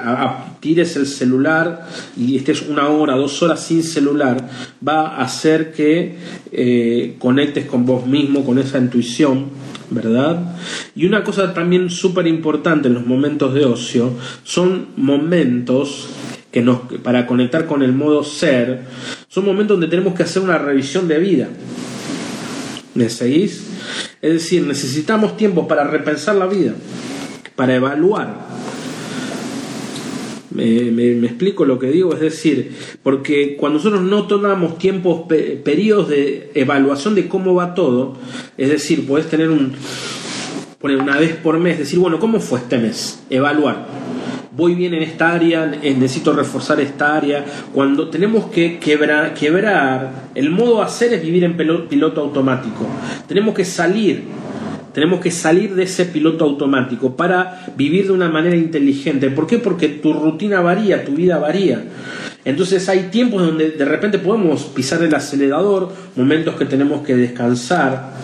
[0.60, 4.48] tires el celular y estés una hora, dos horas sin celular,
[4.86, 6.16] va a hacer que
[6.50, 9.72] eh, conectes con vos mismo, con esa intuición.
[9.90, 10.56] ¿verdad?
[10.94, 16.08] Y una cosa también súper importante en los momentos de ocio son momentos
[16.52, 18.82] que nos, para conectar con el modo ser,
[19.28, 21.48] son momentos donde tenemos que hacer una revisión de vida.
[22.94, 23.64] ¿Me seguís?
[24.20, 26.74] Es decir, necesitamos tiempo para repensar la vida,
[27.56, 28.52] para evaluar.
[30.50, 35.22] Me, explico lo que digo, es decir, porque cuando nosotros no tomamos tiempos,
[35.64, 38.18] periodos de evaluación de cómo va todo,
[38.58, 39.72] es decir, puedes tener un,
[40.78, 43.22] poner una vez por mes, decir, bueno, ¿cómo fue este mes?
[43.30, 43.86] Evaluar
[44.54, 47.44] voy bien en esta área, necesito reforzar esta área.
[47.72, 52.86] Cuando tenemos que quebrar, el modo hacer es vivir en piloto automático.
[53.26, 54.24] Tenemos que salir,
[54.92, 59.30] tenemos que salir de ese piloto automático para vivir de una manera inteligente.
[59.30, 59.58] ¿Por qué?
[59.58, 61.84] Porque tu rutina varía, tu vida varía.
[62.44, 68.14] Entonces hay tiempos donde de repente podemos pisar el acelerador, momentos que tenemos que descansar,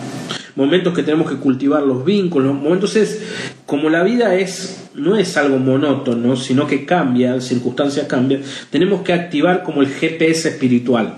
[0.57, 3.23] momentos que tenemos que cultivar los vínculos, momentos es
[3.65, 9.13] como la vida es no es algo monótono, sino que cambia, circunstancias cambian, tenemos que
[9.13, 11.15] activar como el GPS espiritual,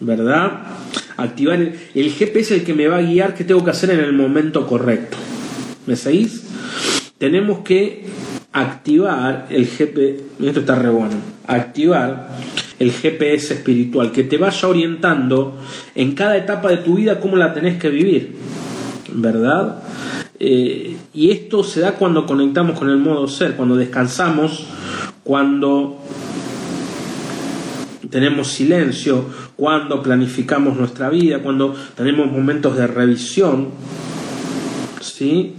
[0.00, 0.62] ¿verdad?
[1.16, 4.00] Activar el, el GPS el que me va a guiar qué tengo que hacer en
[4.00, 5.16] el momento correcto.
[5.86, 6.44] ¿Me seguís?
[7.18, 8.04] Tenemos que
[8.52, 11.14] activar el GPS, esto está re bueno,
[11.46, 12.28] activar
[12.78, 15.58] el GPS espiritual, que te vaya orientando
[15.94, 18.34] en cada etapa de tu vida cómo la tenés que vivir,
[19.12, 19.82] ¿verdad?
[20.44, 24.66] Eh, y esto se da cuando conectamos con el modo ser, cuando descansamos,
[25.22, 26.00] cuando
[28.10, 29.24] tenemos silencio,
[29.54, 33.68] cuando planificamos nuestra vida, cuando tenemos momentos de revisión.
[35.00, 35.54] ¿sí?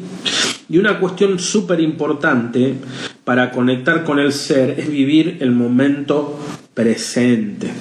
[0.67, 2.75] Y una cuestión súper importante
[3.23, 6.37] para conectar con el ser es vivir el momento
[6.73, 7.71] presente.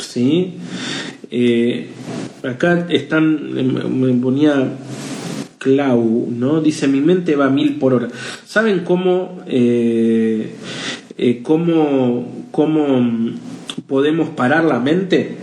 [0.00, 0.54] ¿sí?
[1.30, 1.90] Eh,
[2.42, 3.54] acá están,
[4.00, 4.68] me ponía
[5.58, 6.60] Clau, ¿no?
[6.60, 8.08] Dice, mi mente va a mil por hora.
[8.46, 10.54] ¿Saben cómo, eh,
[11.16, 13.34] eh, cómo, cómo
[13.86, 15.36] podemos parar la mente?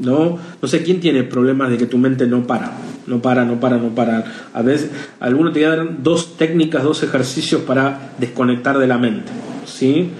[0.00, 0.38] ¿No?
[0.60, 2.72] No sé quién tiene problemas de que tu mente no para.
[3.06, 4.24] No para, no para, no para.
[4.52, 4.90] A veces,
[5.20, 9.30] algunos te dan dos técnicas, dos ejercicios para desconectar de la mente.
[9.66, 10.10] ¿Sí?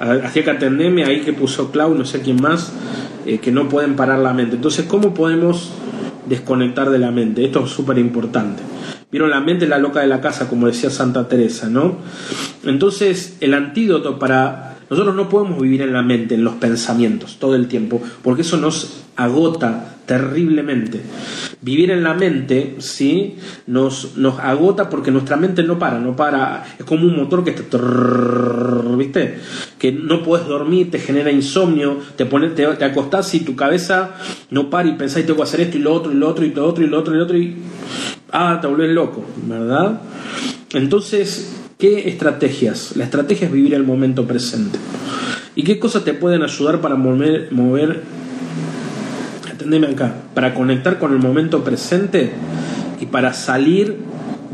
[0.00, 2.72] Hacía que atendeme ahí que puso Clau, no sé quién más,
[3.24, 4.56] eh, que no pueden parar la mente.
[4.56, 5.72] Entonces, ¿cómo podemos
[6.26, 7.44] desconectar de la mente?
[7.44, 8.62] Esto es súper importante.
[9.10, 11.96] Vieron la mente la loca de la casa, como decía Santa Teresa, ¿no?
[12.64, 17.56] Entonces, el antídoto para nosotros no podemos vivir en la mente, en los pensamientos, todo
[17.56, 21.00] el tiempo, porque eso nos agota terriblemente.
[21.60, 23.36] Vivir en la mente, ¿sí?
[23.66, 26.64] Nos, nos agota porque nuestra mente no para, no para.
[26.78, 27.78] Es como un motor que está.
[28.96, 29.38] ¿Viste?
[29.78, 34.14] Que no puedes dormir, te genera insomnio, te, pones, te, te acostás y tu cabeza
[34.50, 36.50] no para y pensás, tengo que hacer esto y lo otro y lo otro y
[36.50, 37.56] lo otro y lo otro y lo otro y.
[38.30, 40.00] Ah, te volvés loco, ¿verdad?
[40.72, 42.96] Entonces, ¿Qué estrategias?
[42.96, 44.78] La estrategia es vivir el momento presente.
[45.54, 48.02] ¿Y qué cosas te pueden ayudar para mover, mover
[49.52, 52.30] atendeme acá, para conectar con el momento presente
[52.98, 53.98] y para salir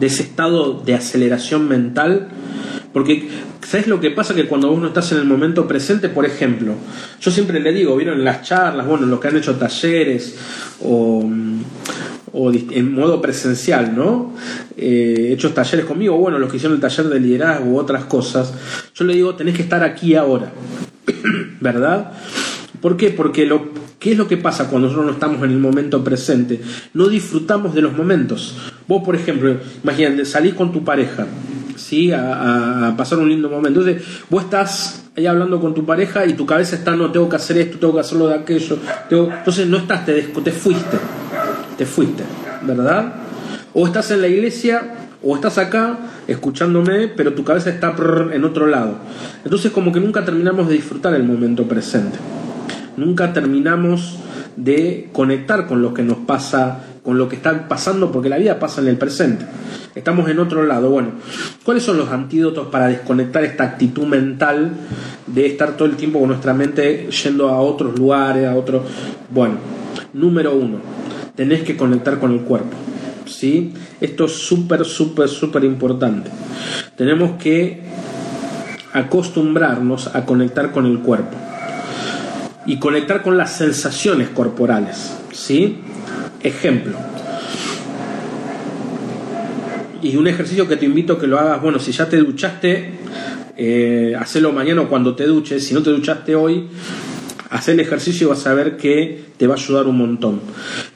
[0.00, 2.26] de ese estado de aceleración mental?
[2.92, 3.28] Porque,
[3.64, 4.34] ¿sabes lo que pasa?
[4.34, 6.74] Que cuando vos no estás en el momento presente, por ejemplo,
[7.20, 10.34] yo siempre le digo, vieron en las charlas, bueno, los que han hecho talleres
[10.80, 11.30] o
[12.32, 14.34] o en modo presencial, ¿no?
[14.76, 18.54] Eh, hechos talleres conmigo, bueno, los que hicieron el taller de liderazgo u otras cosas,
[18.94, 20.52] yo le digo, tenés que estar aquí ahora,
[21.60, 22.12] ¿verdad?
[22.80, 23.10] ¿Por qué?
[23.10, 23.68] Porque lo,
[23.98, 26.60] ¿qué es lo que pasa cuando nosotros no estamos en el momento presente?
[26.94, 28.56] No disfrutamos de los momentos.
[28.88, 31.26] Vos, por ejemplo, imagínate, salís con tu pareja,
[31.76, 32.10] ¿sí?
[32.12, 33.80] A, pasar un lindo momento.
[33.80, 37.36] Entonces, vos estás ahí hablando con tu pareja y tu cabeza está, no, tengo que
[37.36, 38.78] hacer esto, tengo que hacerlo de aquello.
[39.10, 40.98] Entonces, no estás, te, te fuiste
[41.76, 42.24] te fuiste,
[42.62, 43.14] ¿verdad?
[43.74, 47.94] O estás en la iglesia o estás acá escuchándome, pero tu cabeza está
[48.32, 48.96] en otro lado.
[49.44, 52.18] Entonces como que nunca terminamos de disfrutar el momento presente.
[52.96, 54.18] Nunca terminamos
[54.56, 58.58] de conectar con lo que nos pasa, con lo que está pasando, porque la vida
[58.58, 59.46] pasa en el presente.
[59.94, 60.90] Estamos en otro lado.
[60.90, 61.10] Bueno,
[61.64, 64.72] ¿cuáles son los antídotos para desconectar esta actitud mental
[65.26, 68.82] de estar todo el tiempo con nuestra mente yendo a otros lugares, a otros...
[69.30, 69.54] Bueno,
[70.12, 70.78] número uno,
[71.34, 72.76] tenés que conectar con el cuerpo.
[73.26, 73.72] ¿sí?
[74.00, 76.30] Esto es súper, súper, súper importante.
[76.96, 77.82] Tenemos que
[78.92, 81.36] acostumbrarnos a conectar con el cuerpo
[82.66, 85.16] y conectar con las sensaciones corporales.
[85.32, 85.78] ¿sí?
[86.42, 86.96] Ejemplo.
[90.02, 92.90] Y un ejercicio que te invito a que lo hagas, bueno, si ya te duchaste,
[93.56, 95.64] eh, hacelo mañana o cuando te duches.
[95.64, 96.68] Si no te duchaste hoy,
[97.52, 100.40] hacer el ejercicio y vas a ver que te va a ayudar un montón.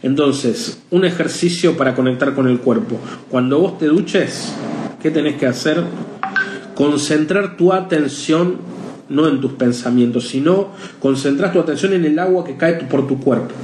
[0.02, 2.98] Entonces, un ejercicio para conectar con el cuerpo.
[3.30, 4.54] Cuando vos te duches,
[5.02, 5.84] ¿qué tenés que hacer?
[6.74, 8.56] Concentrar tu atención
[9.08, 13.20] no en tus pensamientos, sino concentrar tu atención en el agua que cae por tu
[13.20, 13.54] cuerpo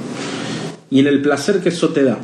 [0.89, 2.19] y en el placer que eso te da.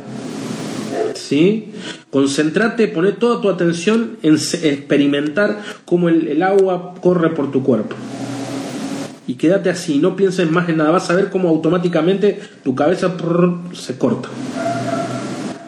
[1.15, 1.71] ¿Sí?
[2.11, 7.95] Concentrate, poné toda tu atención en experimentar cómo el agua corre por tu cuerpo
[9.29, 13.15] y quédate así, no pienses más en nada, vas a ver cómo automáticamente tu cabeza
[13.73, 14.27] se corta.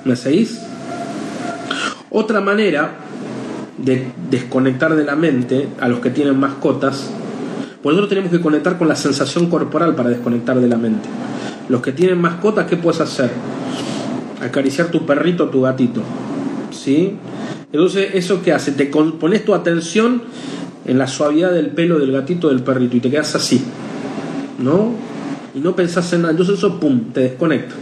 [0.04, 0.60] ¿Me seguís?
[2.10, 2.96] Otra manera
[3.78, 7.12] de desconectar de la mente a los que tienen mascotas,
[7.84, 11.08] pues nosotros tenemos que conectar con la sensación corporal para desconectar de la mente.
[11.70, 13.30] Los que tienen mascotas, ¿qué puedes hacer?
[14.42, 16.02] Acariciar tu perrito o tu gatito.
[16.72, 17.16] ¿Sí?
[17.72, 18.72] Entonces, ¿eso qué hace?
[18.72, 20.24] Te pones tu atención
[20.86, 23.64] en la suavidad del pelo del gatito del perrito y te quedas así,
[24.60, 24.94] ¿no?
[25.54, 27.76] Y no pensás en nada, entonces eso, ¡pum!, te desconecta.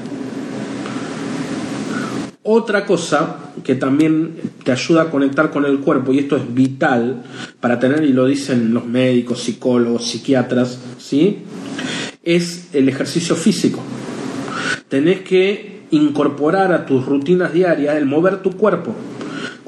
[2.41, 7.21] Otra cosa que también te ayuda a conectar con el cuerpo, y esto es vital
[7.59, 11.39] para tener, y lo dicen los médicos, psicólogos, psiquiatras, ¿sí?
[12.23, 13.81] Es el ejercicio físico.
[14.87, 18.95] Tenés que incorporar a tus rutinas diarias el mover tu cuerpo.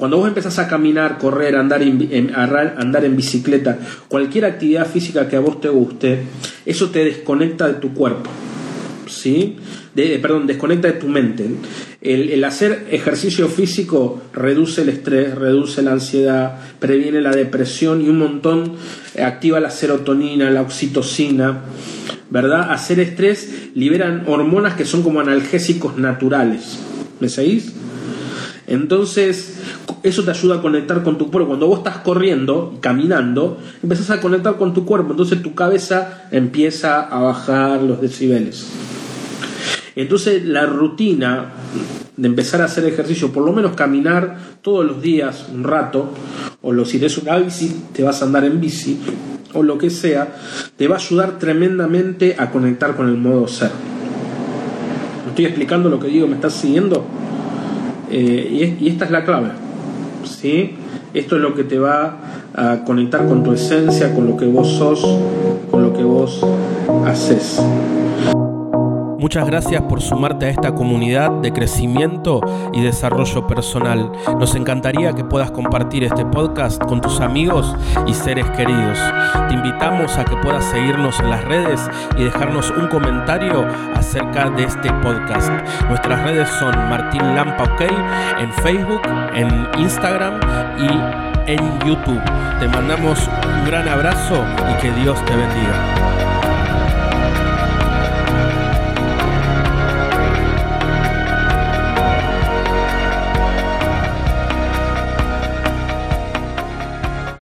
[0.02, 3.78] Cuando vos empezás a caminar, correr, andar en, andar en bicicleta,
[4.08, 6.24] cualquier actividad física que a vos te guste,
[6.66, 8.28] eso te desconecta de tu cuerpo.
[9.06, 9.58] ¿Sí?
[9.94, 11.46] De, perdón, desconecta de tu mente.
[12.00, 18.18] El, hacer ejercicio físico reduce el estrés, reduce la ansiedad, previene la depresión y un
[18.18, 18.72] montón,
[19.14, 21.60] eh, activa la serotonina, la oxitocina,
[22.28, 22.72] ¿verdad?
[22.72, 26.80] Hacer estrés liberan hormonas que son como analgésicos naturales.
[27.20, 27.72] ¿Me seguís?
[28.66, 29.60] Entonces,
[30.02, 31.48] eso te ayuda a conectar con tu cuerpo.
[31.48, 35.12] Cuando vos estás corriendo, caminando, empezás a conectar con tu cuerpo.
[35.12, 38.68] Entonces tu cabeza empieza a bajar los decibeles.
[39.94, 41.52] Entonces la rutina
[42.16, 46.10] de empezar a hacer ejercicio, por lo menos caminar todos los días un rato,
[46.62, 48.98] o lo, si eres una bici, te vas a andar en bici,
[49.54, 50.36] o lo que sea,
[50.76, 53.70] te va a ayudar tremendamente a conectar con el modo ser.
[55.24, 56.26] ¿Me estoy explicando lo que digo?
[56.26, 57.04] ¿Me estás siguiendo?
[58.12, 59.48] Eh, y, esta es la clave.
[60.24, 60.76] ¿sí?
[61.14, 62.16] Esto es lo que te va
[62.54, 65.00] a conectar con tu esencia, con lo que vos sos,
[65.70, 66.44] con lo que vos
[67.06, 67.60] haces.
[69.22, 72.40] Muchas gracias por sumarte a esta comunidad de crecimiento
[72.72, 74.10] y desarrollo personal.
[74.36, 77.72] Nos encantaría que puedas compartir este podcast con tus amigos
[78.08, 78.98] y seres queridos.
[79.46, 83.64] Te invitamos a que puedas seguirnos en las redes y dejarnos un comentario
[83.94, 85.52] acerca de este podcast.
[85.88, 87.82] Nuestras redes son Martín Lampa OK
[88.40, 89.02] en Facebook,
[89.36, 90.40] en Instagram
[90.80, 92.20] y en YouTube.
[92.58, 93.20] Te mandamos
[93.60, 96.51] un gran abrazo y que Dios te bendiga.